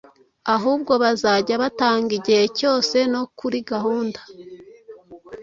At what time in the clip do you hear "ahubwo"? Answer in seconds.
0.55-0.93